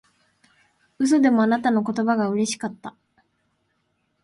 [0.97, 2.95] 嘘でもあなたの言葉がうれしかった